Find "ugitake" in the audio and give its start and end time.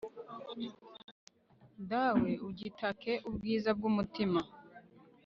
2.47-3.13